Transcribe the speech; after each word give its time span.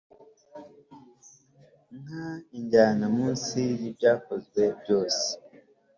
Nka 2.01 2.27
injyana 2.57 3.05
munsi 3.17 3.57
y 3.67 3.81
ibyakozwe 3.89 4.61
byose 4.81 5.27